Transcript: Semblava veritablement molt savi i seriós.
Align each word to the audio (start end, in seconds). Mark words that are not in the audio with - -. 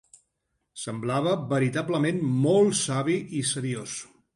Semblava 0.83 1.35
veritablement 1.53 2.27
molt 2.49 2.83
savi 2.85 3.23
i 3.43 3.49
seriós. 3.57 4.01